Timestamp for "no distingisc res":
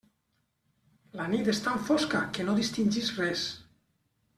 2.51-3.49